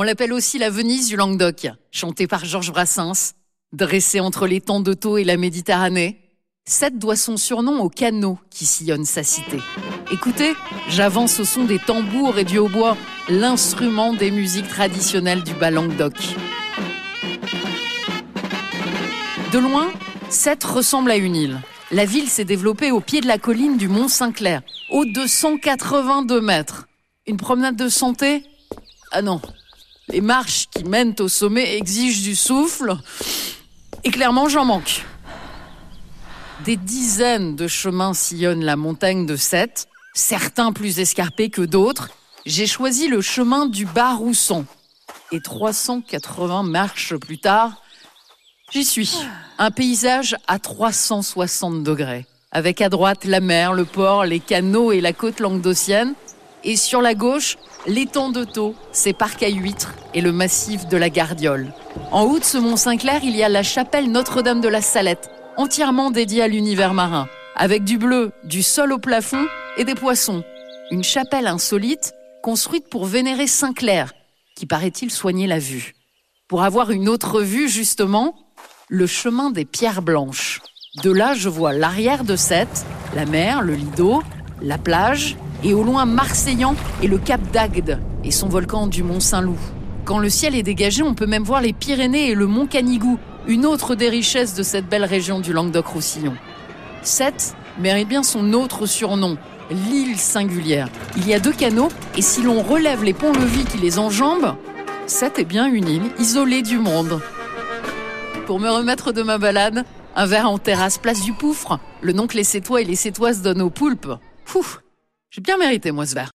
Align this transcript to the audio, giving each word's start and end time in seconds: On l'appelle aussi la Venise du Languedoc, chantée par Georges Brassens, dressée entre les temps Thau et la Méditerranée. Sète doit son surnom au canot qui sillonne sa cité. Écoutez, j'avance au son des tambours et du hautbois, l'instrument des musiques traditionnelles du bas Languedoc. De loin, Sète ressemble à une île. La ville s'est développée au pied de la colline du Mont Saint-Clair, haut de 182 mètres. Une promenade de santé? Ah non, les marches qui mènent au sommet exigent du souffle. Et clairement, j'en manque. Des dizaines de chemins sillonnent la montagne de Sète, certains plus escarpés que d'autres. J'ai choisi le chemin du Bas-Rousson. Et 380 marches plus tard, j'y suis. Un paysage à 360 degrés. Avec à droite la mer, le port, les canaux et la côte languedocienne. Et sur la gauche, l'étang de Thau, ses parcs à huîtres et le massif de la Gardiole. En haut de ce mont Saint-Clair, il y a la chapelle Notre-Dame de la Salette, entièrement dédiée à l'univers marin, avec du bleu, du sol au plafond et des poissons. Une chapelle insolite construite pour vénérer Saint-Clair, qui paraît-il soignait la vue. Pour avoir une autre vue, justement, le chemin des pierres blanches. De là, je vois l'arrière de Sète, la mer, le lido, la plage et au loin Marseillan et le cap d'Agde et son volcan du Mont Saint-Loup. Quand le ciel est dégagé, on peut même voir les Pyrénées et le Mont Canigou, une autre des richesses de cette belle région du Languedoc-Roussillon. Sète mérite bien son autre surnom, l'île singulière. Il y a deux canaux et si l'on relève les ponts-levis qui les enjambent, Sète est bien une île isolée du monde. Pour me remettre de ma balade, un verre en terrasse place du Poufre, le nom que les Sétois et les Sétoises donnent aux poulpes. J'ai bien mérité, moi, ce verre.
On 0.00 0.02
l'appelle 0.02 0.32
aussi 0.32 0.56
la 0.56 0.70
Venise 0.70 1.08
du 1.08 1.16
Languedoc, 1.16 1.68
chantée 1.90 2.26
par 2.26 2.46
Georges 2.46 2.72
Brassens, 2.72 3.34
dressée 3.74 4.18
entre 4.18 4.46
les 4.46 4.62
temps 4.62 4.82
Thau 4.82 5.18
et 5.18 5.24
la 5.24 5.36
Méditerranée. 5.36 6.22
Sète 6.64 6.98
doit 6.98 7.16
son 7.16 7.36
surnom 7.36 7.80
au 7.80 7.90
canot 7.90 8.38
qui 8.48 8.64
sillonne 8.64 9.04
sa 9.04 9.22
cité. 9.22 9.58
Écoutez, 10.10 10.54
j'avance 10.88 11.38
au 11.38 11.44
son 11.44 11.64
des 11.64 11.78
tambours 11.78 12.38
et 12.38 12.44
du 12.44 12.56
hautbois, 12.56 12.96
l'instrument 13.28 14.14
des 14.14 14.30
musiques 14.30 14.68
traditionnelles 14.68 15.42
du 15.42 15.52
bas 15.52 15.70
Languedoc. 15.70 16.14
De 19.52 19.58
loin, 19.58 19.92
Sète 20.30 20.64
ressemble 20.64 21.10
à 21.10 21.16
une 21.16 21.36
île. 21.36 21.60
La 21.90 22.06
ville 22.06 22.30
s'est 22.30 22.46
développée 22.46 22.90
au 22.90 23.00
pied 23.00 23.20
de 23.20 23.26
la 23.26 23.36
colline 23.36 23.76
du 23.76 23.88
Mont 23.88 24.08
Saint-Clair, 24.08 24.62
haut 24.88 25.04
de 25.04 25.26
182 25.26 26.40
mètres. 26.40 26.88
Une 27.26 27.36
promenade 27.36 27.76
de 27.76 27.90
santé? 27.90 28.44
Ah 29.12 29.20
non, 29.20 29.42
les 30.12 30.20
marches 30.20 30.66
qui 30.70 30.84
mènent 30.84 31.14
au 31.20 31.28
sommet 31.28 31.76
exigent 31.76 32.22
du 32.22 32.34
souffle. 32.34 32.96
Et 34.04 34.10
clairement, 34.10 34.48
j'en 34.48 34.64
manque. 34.64 35.04
Des 36.64 36.76
dizaines 36.76 37.56
de 37.56 37.68
chemins 37.68 38.14
sillonnent 38.14 38.64
la 38.64 38.76
montagne 38.76 39.26
de 39.26 39.36
Sète, 39.36 39.88
certains 40.14 40.72
plus 40.72 40.98
escarpés 40.98 41.50
que 41.50 41.62
d'autres. 41.62 42.10
J'ai 42.44 42.66
choisi 42.66 43.08
le 43.08 43.20
chemin 43.20 43.66
du 43.66 43.86
Bas-Rousson. 43.86 44.66
Et 45.32 45.40
380 45.40 46.64
marches 46.64 47.16
plus 47.16 47.38
tard, 47.38 47.82
j'y 48.72 48.84
suis. 48.84 49.16
Un 49.58 49.70
paysage 49.70 50.36
à 50.48 50.58
360 50.58 51.82
degrés. 51.82 52.26
Avec 52.52 52.80
à 52.80 52.88
droite 52.88 53.24
la 53.24 53.40
mer, 53.40 53.72
le 53.72 53.84
port, 53.84 54.24
les 54.24 54.40
canaux 54.40 54.92
et 54.92 55.00
la 55.00 55.12
côte 55.12 55.40
languedocienne. 55.40 56.14
Et 56.62 56.76
sur 56.76 57.00
la 57.00 57.14
gauche, 57.14 57.56
l'étang 57.86 58.30
de 58.30 58.44
Thau, 58.44 58.74
ses 58.92 59.12
parcs 59.12 59.42
à 59.42 59.48
huîtres 59.48 59.94
et 60.14 60.20
le 60.20 60.32
massif 60.32 60.86
de 60.88 60.96
la 60.96 61.08
Gardiole. 61.08 61.72
En 62.12 62.24
haut 62.24 62.38
de 62.38 62.44
ce 62.44 62.58
mont 62.58 62.76
Saint-Clair, 62.76 63.20
il 63.22 63.36
y 63.36 63.42
a 63.42 63.48
la 63.48 63.62
chapelle 63.62 64.10
Notre-Dame 64.10 64.60
de 64.60 64.68
la 64.68 64.82
Salette, 64.82 65.30
entièrement 65.56 66.10
dédiée 66.10 66.42
à 66.42 66.48
l'univers 66.48 66.92
marin, 66.92 67.28
avec 67.56 67.84
du 67.84 67.96
bleu, 67.96 68.32
du 68.44 68.62
sol 68.62 68.92
au 68.92 68.98
plafond 68.98 69.46
et 69.78 69.84
des 69.84 69.94
poissons. 69.94 70.44
Une 70.90 71.04
chapelle 71.04 71.46
insolite 71.46 72.12
construite 72.42 72.88
pour 72.90 73.06
vénérer 73.06 73.46
Saint-Clair, 73.46 74.12
qui 74.54 74.66
paraît-il 74.66 75.10
soignait 75.10 75.46
la 75.46 75.58
vue. 75.58 75.94
Pour 76.48 76.62
avoir 76.62 76.90
une 76.90 77.08
autre 77.08 77.40
vue, 77.40 77.68
justement, 77.68 78.34
le 78.88 79.06
chemin 79.06 79.50
des 79.50 79.64
pierres 79.64 80.02
blanches. 80.02 80.60
De 81.04 81.10
là, 81.12 81.34
je 81.34 81.48
vois 81.48 81.72
l'arrière 81.72 82.24
de 82.24 82.34
Sète, 82.34 82.84
la 83.14 83.24
mer, 83.24 83.62
le 83.62 83.74
lido, 83.74 84.22
la 84.62 84.78
plage 84.78 85.36
et 85.64 85.74
au 85.74 85.82
loin 85.82 86.04
Marseillan 86.06 86.74
et 87.02 87.08
le 87.08 87.18
cap 87.18 87.40
d'Agde 87.52 87.98
et 88.24 88.30
son 88.30 88.48
volcan 88.48 88.86
du 88.86 89.02
Mont 89.02 89.20
Saint-Loup. 89.20 89.58
Quand 90.04 90.18
le 90.18 90.28
ciel 90.28 90.54
est 90.54 90.62
dégagé, 90.62 91.02
on 91.02 91.14
peut 91.14 91.26
même 91.26 91.44
voir 91.44 91.60
les 91.60 91.72
Pyrénées 91.72 92.30
et 92.30 92.34
le 92.34 92.46
Mont 92.46 92.66
Canigou, 92.66 93.18
une 93.46 93.66
autre 93.66 93.94
des 93.94 94.08
richesses 94.08 94.54
de 94.54 94.62
cette 94.62 94.88
belle 94.88 95.04
région 95.04 95.40
du 95.40 95.52
Languedoc-Roussillon. 95.52 96.34
Sète 97.02 97.54
mérite 97.78 98.08
bien 98.08 98.22
son 98.22 98.52
autre 98.52 98.86
surnom, 98.86 99.36
l'île 99.70 100.18
singulière. 100.18 100.88
Il 101.16 101.28
y 101.28 101.34
a 101.34 101.40
deux 101.40 101.52
canaux 101.52 101.88
et 102.16 102.22
si 102.22 102.42
l'on 102.42 102.62
relève 102.62 103.04
les 103.04 103.14
ponts-levis 103.14 103.64
qui 103.64 103.78
les 103.78 103.98
enjambent, 103.98 104.54
Sète 105.06 105.38
est 105.38 105.44
bien 105.44 105.66
une 105.66 105.88
île 105.88 106.10
isolée 106.18 106.62
du 106.62 106.78
monde. 106.78 107.20
Pour 108.46 108.60
me 108.60 108.68
remettre 108.68 109.12
de 109.12 109.22
ma 109.22 109.38
balade, 109.38 109.84
un 110.16 110.26
verre 110.26 110.50
en 110.50 110.58
terrasse 110.58 110.98
place 110.98 111.22
du 111.22 111.32
Poufre, 111.32 111.78
le 112.00 112.12
nom 112.12 112.26
que 112.26 112.36
les 112.36 112.44
Sétois 112.44 112.82
et 112.82 112.84
les 112.84 112.96
Sétoises 112.96 113.42
donnent 113.42 113.62
aux 113.62 113.70
poulpes. 113.70 114.12
J'ai 115.30 115.40
bien 115.40 115.56
mérité, 115.58 115.92
moi, 115.92 116.06
ce 116.06 116.14
verre. 116.14 116.30